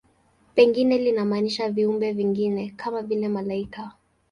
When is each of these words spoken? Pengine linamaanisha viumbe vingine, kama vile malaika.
Pengine 0.55 0.97
linamaanisha 0.97 1.69
viumbe 1.69 2.11
vingine, 2.13 2.69
kama 2.77 3.01
vile 3.01 3.27
malaika. 3.27 3.93